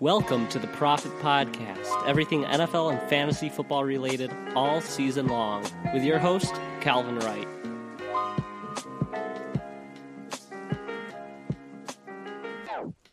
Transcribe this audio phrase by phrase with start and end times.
[0.00, 6.02] Welcome to the Profit Podcast, everything NFL and fantasy football related all season long, with
[6.02, 7.46] your host, Calvin Wright.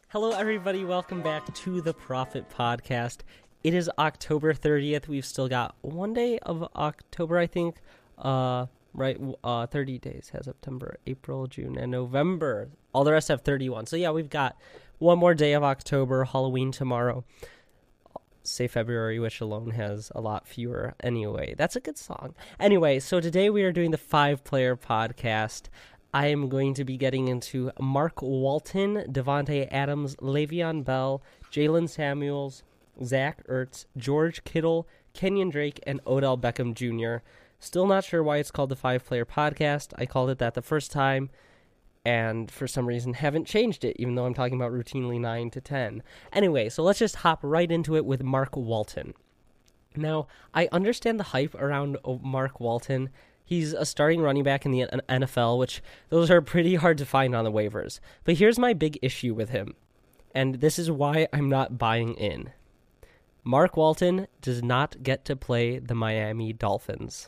[0.07, 0.85] Hello, everybody.
[0.85, 3.17] Welcome back to the Profit Podcast.
[3.65, 5.09] It is October 30th.
[5.09, 7.81] We've still got one day of October, I think.
[8.17, 12.69] Uh, right, uh, 30 days has September, April, June, and November.
[12.93, 13.87] All the rest have 31.
[13.87, 14.55] So, yeah, we've got
[14.99, 17.23] one more day of October, Halloween tomorrow.
[18.43, 21.53] Say February, which alone has a lot fewer anyway.
[21.57, 22.33] That's a good song.
[22.59, 25.63] Anyway, so today we are doing the five player podcast.
[26.13, 32.63] I am going to be getting into Mark Walton, Davante Adams, Le'Veon Bell, Jaylen Samuels,
[33.03, 37.23] Zach Ertz, George Kittle, Kenyan Drake, and Odell Beckham Jr.
[37.59, 39.93] Still not sure why it's called the five player podcast.
[39.97, 41.29] I called it that the first time
[42.07, 45.59] and for some reason haven't changed it, even though I'm talking about routinely 9 to
[45.59, 46.01] 10.
[46.31, 49.13] Anyway, so let's just hop right into it with Mark Walton.
[49.93, 53.09] Now, I understand the hype around Mark Walton.
[53.43, 57.35] He's a starting running back in the NFL, which those are pretty hard to find
[57.35, 57.99] on the waivers.
[58.23, 59.75] But here's my big issue with him,
[60.33, 62.51] and this is why I'm not buying in.
[63.43, 67.27] Mark Walton does not get to play the Miami Dolphins.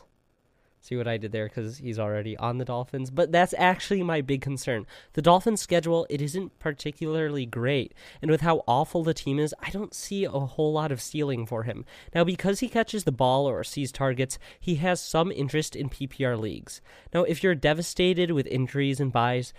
[0.82, 3.10] See what I did there because he's already on the Dolphins.
[3.10, 4.86] But that's actually my big concern.
[5.12, 7.92] The Dolphins' schedule, it isn't particularly great.
[8.22, 11.44] And with how awful the team is, I don't see a whole lot of ceiling
[11.44, 11.84] for him.
[12.14, 16.38] Now, because he catches the ball or sees targets, he has some interest in PPR
[16.38, 16.80] leagues.
[17.12, 19.52] Now, if you're devastated with injuries and buys,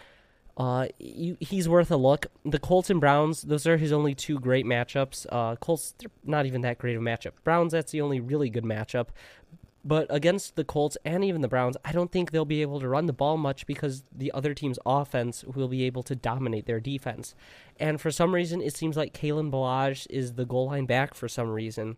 [0.57, 2.27] uh, you, he's worth a look.
[2.45, 5.25] The Colts and Browns, those are his only two great matchups.
[5.31, 7.31] Uh, Colts, they're not even that great of a matchup.
[7.43, 9.07] Browns, that's the only really good matchup.
[9.83, 12.87] But against the Colts and even the Browns, I don't think they'll be able to
[12.87, 16.79] run the ball much because the other team's offense will be able to dominate their
[16.79, 17.33] defense.
[17.79, 21.27] And for some reason, it seems like Kalen Ballage is the goal line back for
[21.27, 21.97] some reason.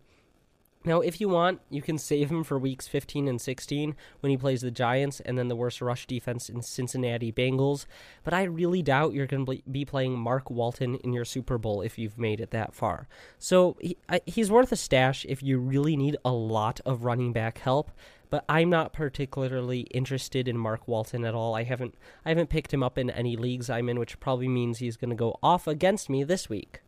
[0.86, 4.36] Now, if you want, you can save him for weeks 15 and 16 when he
[4.36, 7.86] plays the Giants and then the worst rush defense in Cincinnati Bengals.
[8.22, 11.80] But I really doubt you're going to be playing Mark Walton in your Super Bowl
[11.80, 13.08] if you've made it that far.
[13.38, 17.32] So he, I, he's worth a stash if you really need a lot of running
[17.32, 17.90] back help.
[18.28, 21.54] But I'm not particularly interested in Mark Walton at all.
[21.54, 21.94] I haven't
[22.24, 25.10] I haven't picked him up in any leagues I'm in, which probably means he's going
[25.10, 26.80] to go off against me this week.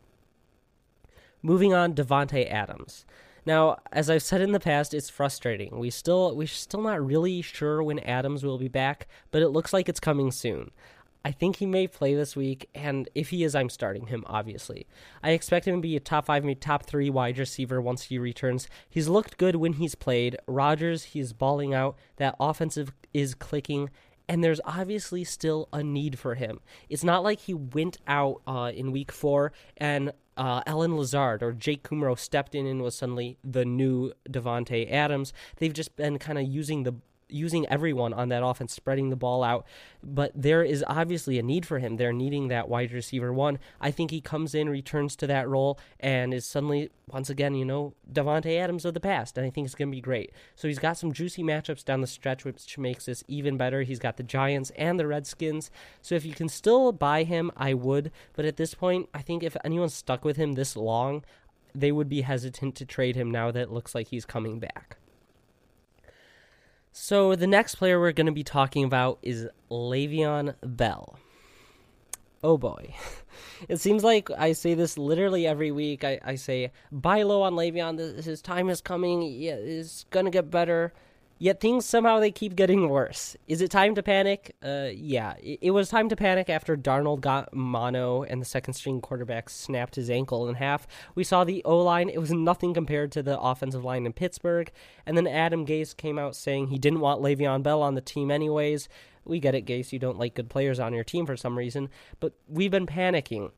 [1.41, 3.05] Moving on, Davante Adams.
[3.47, 5.79] Now, as I've said in the past, it's frustrating.
[5.79, 9.71] We still we're still not really sure when Adams will be back, but it looks
[9.71, 10.69] like it's coming soon.
[11.23, 14.85] I think he may play this week, and if he is, I'm starting him, obviously.
[15.23, 18.19] I expect him to be a top five, maybe top three wide receiver once he
[18.19, 18.67] returns.
[18.89, 20.35] He's looked good when he's played.
[20.45, 21.95] Rodgers, he's balling out.
[22.17, 23.89] That offensive is clicking,
[24.27, 26.59] and there's obviously still a need for him.
[26.89, 31.51] It's not like he went out uh, in week four and uh, Allen Lazard or
[31.51, 35.33] Jake Kumerow stepped in and was suddenly the new Davante Adams.
[35.57, 36.95] They've just been kind of using the
[37.29, 39.65] using everyone on that offense, spreading the ball out.
[40.03, 41.97] But there is obviously a need for him.
[41.97, 43.59] They're needing that wide receiver one.
[43.81, 47.65] I think he comes in, returns to that role, and is suddenly, once again, you
[47.65, 49.37] know, Davante Adams of the past.
[49.37, 50.31] And I think it's going to be great.
[50.55, 53.83] So he's got some juicy matchups down the stretch, which makes this even better.
[53.83, 55.69] He's got the Giants and the Redskins.
[56.01, 58.11] So if you can still buy him, I would.
[58.33, 61.23] But at this point, I think if anyone's stuck with him this long,
[61.75, 64.97] they would be hesitant to trade him now that it looks like he's coming back.
[66.99, 71.19] So the next player we're going to be talking about is Le'Veon Bell.
[72.43, 72.95] Oh boy.
[73.69, 76.03] It seems like I say this literally every week.
[76.03, 77.97] I, I say, buy low on Le'Veon.
[77.97, 79.21] This, his time is coming.
[79.21, 80.91] Yeah, it's going to get better.
[81.39, 83.37] Yet things somehow they keep getting worse.
[83.47, 84.55] Is it time to panic?
[84.63, 88.73] Uh, yeah, it, it, was time to panic after Darnold got mono and the second
[88.73, 90.87] string quarterback snapped his ankle in half.
[91.13, 94.71] We saw the O line; it was nothing compared to the offensive line in Pittsburgh.
[95.05, 98.31] And then Adam Gase came out saying he didn't want Le'Veon Bell on the team
[98.31, 98.89] anyways.
[99.23, 99.91] We get it, Gase.
[99.91, 103.51] You don't like good players on your team for some reason, but we've been panicking.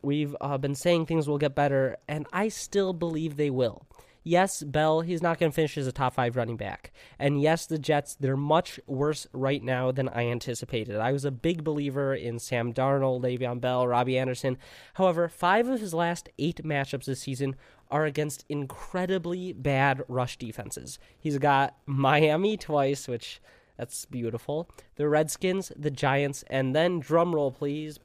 [0.00, 3.86] We've uh, been saying things will get better, and I still believe they will.
[4.26, 6.92] Yes, Bell, he's not going to finish as a top five running back.
[7.18, 10.96] And yes, the Jets, they're much worse right now than I anticipated.
[10.96, 14.58] I was a big believer in Sam Darnold, Le'Veon Bell, Robbie Anderson.
[14.94, 17.54] However, five of his last eight matchups this season
[17.88, 20.98] are against incredibly bad rush defenses.
[21.16, 23.40] He's got Miami twice, which
[23.78, 24.68] that's beautiful.
[24.96, 28.00] The Redskins, the Giants, and then drumroll please,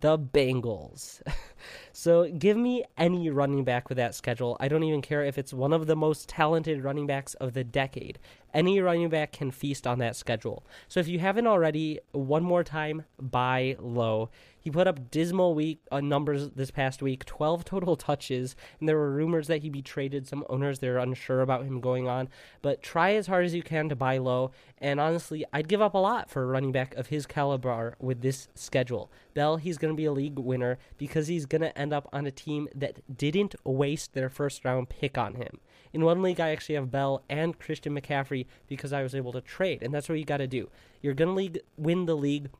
[0.00, 1.20] the Bengals.
[1.98, 4.58] so give me any running back with that schedule.
[4.60, 7.64] I don't even care if it's one of the most talented running backs of the
[7.64, 8.18] decade.
[8.52, 10.62] Any running back can feast on that schedule.
[10.88, 14.28] So if you haven't already, one more time, buy low.
[14.66, 18.96] He put up dismal week uh, numbers this past week, 12 total touches, and there
[18.96, 20.26] were rumors that he'd be traded.
[20.26, 22.28] Some owners they're unsure about him going on,
[22.62, 24.50] but try as hard as you can to buy low.
[24.78, 28.22] And honestly, I'd give up a lot for a running back of his caliber with
[28.22, 29.08] this schedule.
[29.34, 32.26] Bell, he's going to be a league winner because he's going to end up on
[32.26, 35.60] a team that didn't waste their first round pick on him.
[35.92, 39.40] In one league, I actually have Bell and Christian McCaffrey because I was able to
[39.40, 40.68] trade, and that's what you got to do.
[41.00, 42.50] You're going to win the league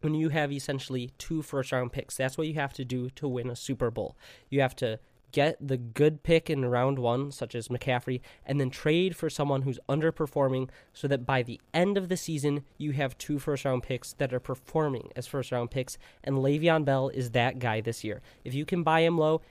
[0.00, 2.16] when you have essentially two first round picks.
[2.16, 4.16] That's what you have to do to win a Super Bowl.
[4.50, 4.98] You have to
[5.32, 9.62] get the good pick in round one, such as McCaffrey, and then trade for someone
[9.62, 13.82] who's underperforming so that by the end of the season, you have two first round
[13.82, 15.98] picks that are performing as first round picks.
[16.24, 18.20] And Le'Veon Bell is that guy this year.
[18.44, 19.42] If you can buy him low,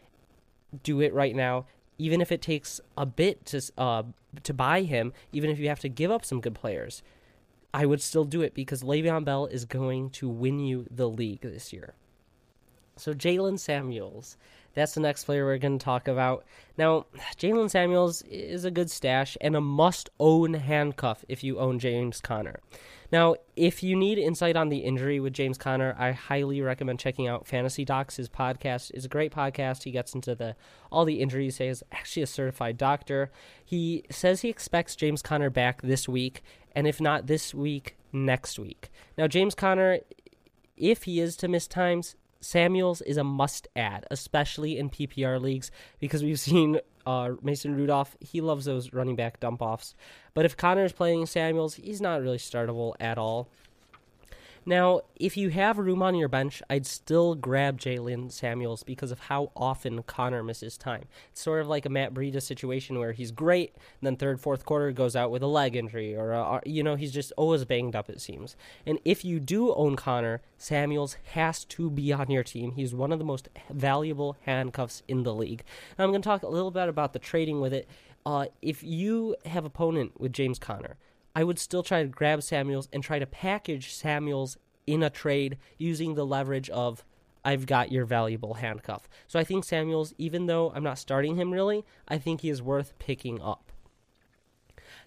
[0.84, 1.66] do it right now.
[2.00, 4.04] Even if it takes a bit to uh,
[4.44, 7.02] to buy him, even if you have to give up some good players,
[7.74, 11.42] I would still do it because Le'Veon Bell is going to win you the league
[11.42, 11.96] this year.
[12.96, 14.38] So Jaylen Samuels,
[14.78, 16.46] that's the next player we're going to talk about.
[16.78, 22.22] Now, Jaylen Samuels is a good stash and a must-own handcuff if you own James
[22.22, 22.60] Conner.
[23.12, 27.28] Now, if you need insight on the injury with James Conner, I highly recommend checking
[27.28, 28.18] out Fantasy Docs.
[28.18, 29.84] His podcast is a great podcast.
[29.84, 30.56] He gets into the
[30.92, 31.58] all the injuries.
[31.58, 33.32] He is actually a certified doctor.
[33.66, 36.44] He says he expects James Conner back this week,
[36.76, 38.92] and if not this week, next week.
[39.18, 40.00] Now, James Conner,
[40.76, 45.72] if he is to miss times, Samuels is a must add, especially in PPR leagues,
[46.00, 48.16] because we've seen uh, Mason Rudolph.
[48.20, 49.96] He loves those running back dump offs.
[50.34, 53.50] But if Conner is playing Samuels, he's not really startable at all.
[54.68, 59.20] Now, if you have room on your bench, I'd still grab Jaylen Samuels because of
[59.22, 61.06] how often Conner misses time.
[61.32, 64.92] It's sort of like a Matt Breida situation where he's great, then third, fourth quarter
[64.92, 68.10] goes out with a leg injury, or, a, you know, he's just always banged up,
[68.10, 68.58] it seems.
[68.86, 72.74] And if you do own Conner, Samuels has to be on your team.
[72.74, 75.64] He's one of the most valuable handcuffs in the league.
[75.98, 77.88] Now, I'm going to talk a little bit about the trading with it.
[78.26, 80.98] Uh, if you have opponent with James Conner,
[81.38, 84.58] I would still try to grab Samuels and try to package Samuels
[84.88, 87.06] in a trade using the leverage of
[87.46, 89.08] I've got your valuable handcuff.
[89.28, 92.64] So I think Samuels, even though I'm not starting him really, I think he is
[92.64, 93.72] worth picking up.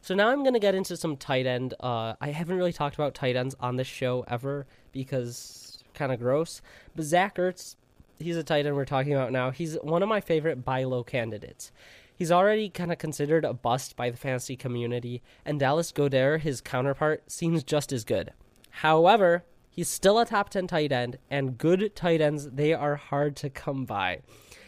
[0.00, 1.75] So now I'm going to get into some tight end.
[1.81, 6.21] Uh, I haven't really talked about tight ends on this show ever because kind of
[6.21, 6.62] gross.
[6.94, 7.75] But Zach Ertz,
[8.21, 9.50] he's a tight end we're talking about now.
[9.50, 11.73] He's one of my favorite buy low candidates.
[12.20, 16.61] He's already kind of considered a bust by the fantasy community, and Dallas Goedert, his
[16.61, 18.34] counterpart, seems just as good.
[18.69, 23.37] However, he's still a top 10 tight end, and good tight ends, they are hard
[23.37, 24.20] to come by.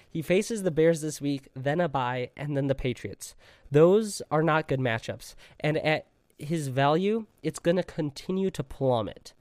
[0.08, 3.34] He faces the Bears this week, then a bye, and then the Patriots.
[3.70, 6.06] Those are not good matchups, and at
[6.38, 9.34] his value, it's going to continue to plummet.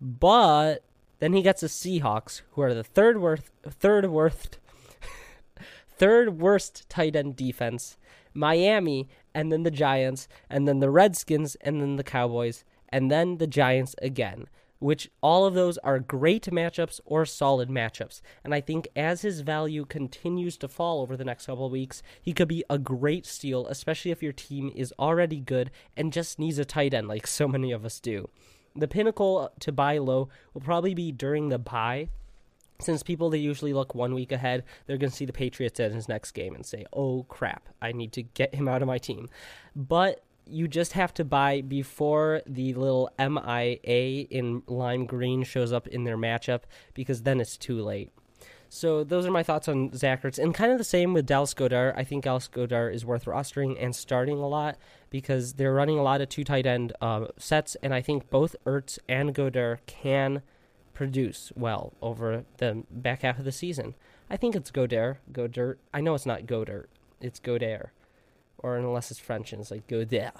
[0.00, 0.84] But
[1.18, 4.60] then he gets the Seahawks, who are the third worst, third worst
[5.96, 7.98] third worst tight end defense,
[8.34, 13.38] Miami, and then the Giants, and then the Redskins, and then the Cowboys, and then
[13.38, 14.48] the Giants again.
[14.78, 18.20] Which all of those are great matchups or solid matchups.
[18.44, 22.02] And I think as his value continues to fall over the next couple of weeks,
[22.20, 26.38] he could be a great steal, especially if your team is already good and just
[26.38, 28.28] needs a tight end like so many of us do.
[28.74, 32.10] The pinnacle to buy low will probably be during the bye
[32.80, 35.92] since people they usually look one week ahead, they're going to see the Patriots in
[35.92, 38.98] his next game and say, "Oh crap, I need to get him out of my
[38.98, 39.28] team."
[39.74, 45.88] But you just have to buy before the little MIA in lime green shows up
[45.88, 46.62] in their matchup
[46.94, 48.12] because then it's too late.
[48.68, 51.54] So those are my thoughts on Zach Ertz, and kind of the same with Dallas
[51.54, 51.94] Goedert.
[51.96, 54.76] I think Dallas Goedert is worth rostering and starting a lot
[55.10, 58.56] because they're running a lot of two tight end uh, sets, and I think both
[58.66, 60.42] Ertz and Goedert can
[60.96, 63.94] produce well over the back half of the season.
[64.30, 65.76] I think it's Goder, Godert.
[65.92, 66.86] I know it's not Godert,
[67.20, 67.90] it's Goder,
[68.56, 70.32] or unless it's French and it's like Goder.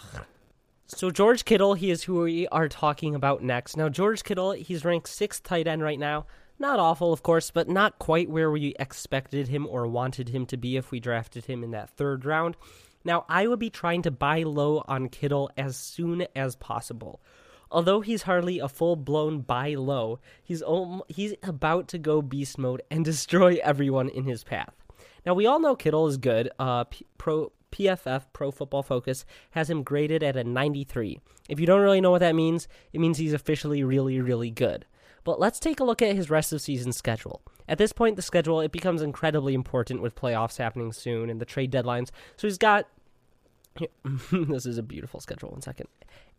[0.87, 3.77] So George Kittle, he is who we are talking about next.
[3.77, 6.25] Now George Kittle, he's ranked sixth tight end right now.
[6.59, 10.57] Not awful, of course, but not quite where we expected him or wanted him to
[10.57, 12.57] be if we drafted him in that third round.
[13.05, 17.21] Now, I would be trying to buy low on Kittle as soon as possible.
[17.71, 22.59] Although he's hardly a full blown buy low, he's om- he's about to go beast
[22.59, 24.75] mode and destroy everyone in his path.
[25.25, 26.51] Now we all know Kittle is good.
[26.59, 31.21] Uh, P- Pro PFF Pro Football Focus has him graded at a 93.
[31.49, 34.87] If you don't really know what that means, it means he's officially really really good.
[35.25, 37.43] But let's take a look at his rest of season schedule.
[37.69, 41.45] At this point, the schedule it becomes incredibly important with playoffs happening soon and the
[41.45, 42.11] trade deadlines.
[42.37, 42.89] So he's got
[44.33, 45.51] this is a beautiful schedule.
[45.51, 45.89] One second.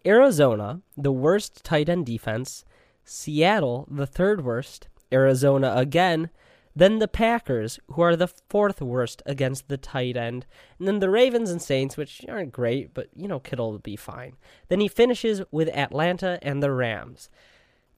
[0.05, 2.65] Arizona, the worst tight end defense.
[3.03, 4.87] Seattle, the third worst.
[5.11, 6.29] Arizona again.
[6.75, 10.45] Then the Packers, who are the fourth worst against the tight end.
[10.77, 13.95] And then the Ravens and Saints, which aren't great, but you know, Kittle will be
[13.95, 14.37] fine.
[14.67, 17.29] Then he finishes with Atlanta and the Rams.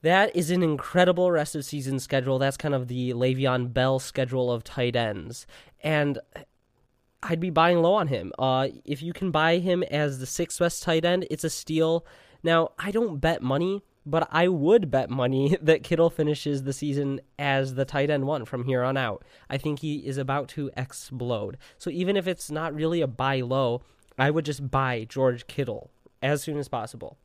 [0.02, 2.38] That is an incredible rest of season schedule.
[2.38, 5.46] That's kind of the Le'Veon Bell schedule of tight ends.
[5.82, 6.18] And
[7.22, 8.32] I'd be buying low on him.
[8.38, 12.06] Uh, if you can buy him as the sixth best tight end, it's a steal.
[12.42, 17.20] Now, I don't bet money, but I would bet money that Kittle finishes the season
[17.38, 19.24] as the tight end one from here on out.
[19.48, 21.58] I think he is about to explode.
[21.78, 23.82] So even if it's not really a buy low,
[24.18, 25.90] I would just buy George Kittle
[26.22, 27.18] as soon as possible.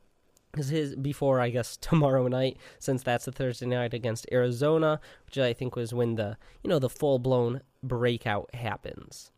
[0.52, 5.38] Because his before I guess tomorrow night, since that's the Thursday night against Arizona, which
[5.38, 9.32] I think was when the you know the full blown breakout happens.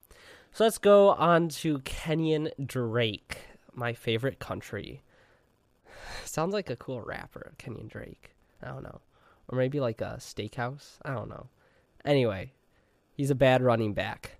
[0.57, 3.41] So let's go on to Kenyan Drake,
[3.75, 5.03] my favorite country.
[6.25, 8.31] Sounds like a cool rapper, Kenyan Drake.
[8.63, 9.01] I don't know.
[9.49, 10.93] Or maybe like a steakhouse.
[11.03, 11.45] I don't know.
[12.03, 12.53] Anyway,
[13.13, 14.37] he's a bad running back.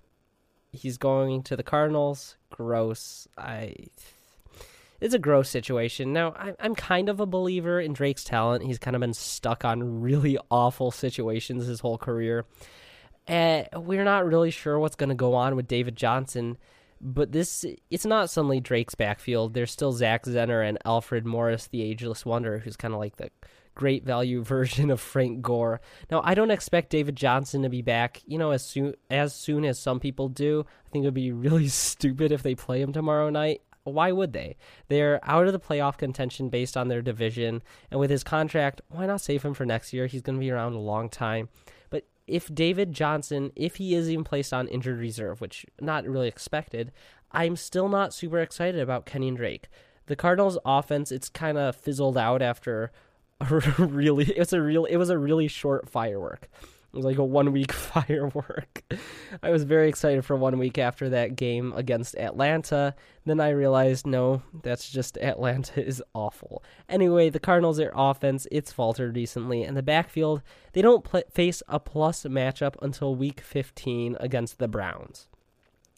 [0.72, 2.36] He's going to the Cardinals.
[2.50, 3.28] Gross.
[3.38, 3.76] I.
[5.00, 6.14] It's a gross situation.
[6.14, 8.64] Now, I'm kind of a believer in Drake's talent.
[8.64, 12.48] He's kind of been stuck on really awful situations his whole career.
[13.28, 16.58] And we're not really sure what's going to go on with David Johnson
[17.00, 19.54] but this it's not suddenly Drake's backfield.
[19.54, 23.30] There's still Zach Zenner and Alfred Morris, the ageless wonder, who's kind of like the
[23.76, 25.82] great value version of Frank Gore.
[26.10, 29.66] Now, I don't expect David Johnson to be back, you know, as soon as soon
[29.66, 30.66] as some people do.
[30.86, 33.62] I think it would be really stupid if they play him tomorrow night.
[33.84, 34.58] Why would they?
[34.90, 39.06] They're out of the playoff contention based on their division, and with his contract, why
[39.06, 40.08] not save him for next year?
[40.08, 41.48] He's going to be around a long time
[42.28, 46.92] if David Johnson, if he is even placed on injured reserve, which not really expected,
[47.32, 49.68] I'm still not super excited about Kenyan Drake.
[50.08, 52.92] The Cardinals' offense, it's kind of fizzled out after
[53.40, 53.46] a
[53.80, 56.50] really, it's a real, it was a really short firework.
[56.98, 58.82] It was like a one week firework.
[59.44, 62.96] I was very excited for one week after that game against Atlanta.
[63.24, 66.64] Then I realized, no, that's just Atlanta is awful.
[66.90, 70.42] Anyway, the Cardinals, their offense, it's faltered recently, and the backfield,
[70.74, 75.28] they don't face a plus matchup until week 15 against the Browns.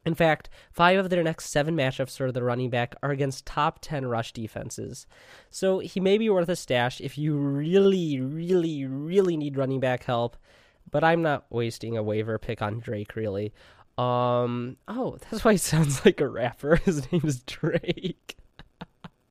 [0.06, 3.79] In fact, five of their next seven matchups for the running back are against top
[3.79, 5.08] 10 rush defenses.
[5.50, 10.03] So he may be worth a stash if you really, really, really need running back
[10.03, 10.36] help
[10.91, 13.53] but I'm not wasting a waiver pick on Drake really.
[13.98, 16.75] Um, oh, that's why he sounds like a rapper.
[16.86, 18.38] His name is Drake.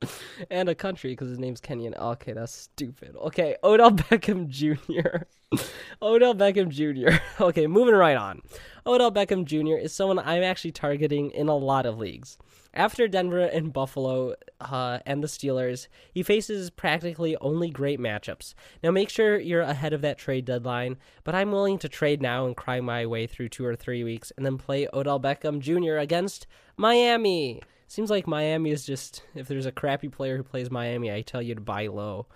[0.49, 1.97] and a country because his name's Kenyan.
[1.97, 3.15] Okay, that's stupid.
[3.17, 5.25] Okay, Odell Beckham Jr.
[6.01, 7.17] Odell Beckham Jr.
[7.43, 8.41] okay, moving right on.
[8.85, 9.77] Odell Beckham Jr.
[9.77, 12.37] is someone I'm actually targeting in a lot of leagues.
[12.73, 18.53] After Denver and Buffalo uh, and the Steelers, he faces practically only great matchups.
[18.83, 22.45] Now, make sure you're ahead of that trade deadline, but I'm willing to trade now
[22.45, 25.97] and cry my way through two or three weeks and then play Odell Beckham Jr.
[25.97, 26.45] against
[26.77, 27.61] Miami.
[27.87, 31.41] Seems like Miami is just, if there's a crappy player who plays Miami, I tell
[31.41, 32.27] you to buy low.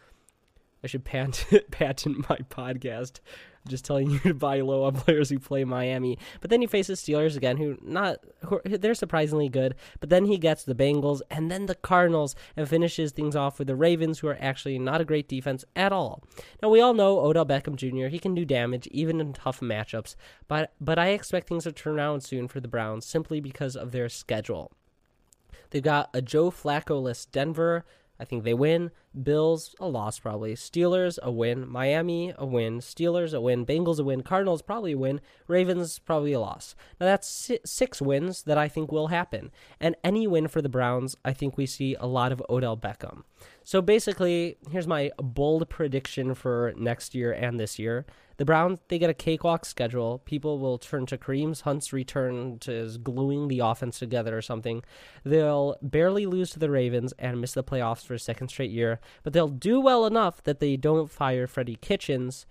[0.83, 3.19] I should patent, patent my podcast
[3.63, 6.17] I'm just telling you to buy low on players who play Miami.
[6.41, 9.75] But then he faces Steelers again, who not who, they're surprisingly good.
[9.99, 13.67] But then he gets the Bengals and then the Cardinals and finishes things off with
[13.67, 16.23] the Ravens, who are actually not a great defense at all.
[16.61, 18.07] Now we all know Odell Beckham Jr.
[18.07, 20.15] He can do damage even in tough matchups,
[20.47, 23.91] but but I expect things to turn around soon for the Browns simply because of
[23.91, 24.71] their schedule.
[25.69, 27.83] They've got a Joe Flacco list Denver,
[28.23, 28.91] I think they win.
[29.21, 30.55] Bills, a loss probably.
[30.55, 31.67] Steelers, a win.
[31.67, 32.79] Miami, a win.
[32.79, 33.65] Steelers, a win.
[33.65, 34.23] Bengals, a win.
[34.23, 35.19] Cardinals, probably a win.
[35.45, 36.73] Ravens, probably a loss.
[37.01, 39.51] Now that's six wins that I think will happen.
[39.77, 43.23] And any win for the Browns, I think we see a lot of Odell Beckham.
[43.65, 48.05] So basically, here's my bold prediction for next year and this year.
[48.43, 50.19] The Browns, they get a cakewalk schedule.
[50.25, 54.83] People will turn to Kareem Hunt's return to gluing the offense together or something.
[55.23, 58.99] They'll barely lose to the Ravens and miss the playoffs for a second straight year,
[59.23, 62.45] but they'll do well enough that they don't fire Freddie Kitchens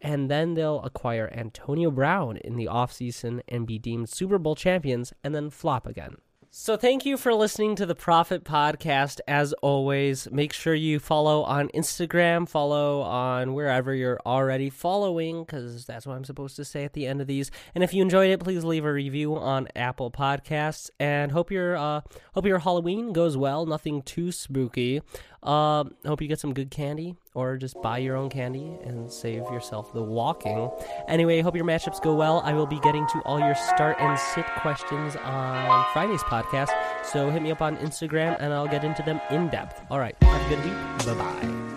[0.00, 5.12] and then they'll acquire Antonio Brown in the offseason and be deemed Super Bowl champions
[5.22, 6.16] and then flop again.
[6.54, 9.20] So, thank you for listening to the Profit Podcast.
[9.26, 15.86] As always, make sure you follow on Instagram, follow on wherever you're already following, because
[15.86, 17.50] that's what I'm supposed to say at the end of these.
[17.74, 20.90] And if you enjoyed it, please leave a review on Apple Podcasts.
[21.00, 22.02] And hope your uh,
[22.34, 23.64] hope your Halloween goes well.
[23.64, 25.00] Nothing too spooky.
[25.42, 29.42] Uh, hope you get some good candy, or just buy your own candy and save
[29.50, 30.70] yourself the walking.
[31.08, 32.40] Anyway, hope your matchups go well.
[32.44, 36.70] I will be getting to all your start and sit questions on Friday's podcast.
[37.04, 39.82] So hit me up on Instagram and I'll get into them in depth.
[39.90, 41.06] All right, have a good week.
[41.06, 41.71] Bye bye.